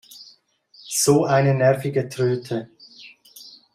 [0.87, 2.71] So eine nervige Tröte!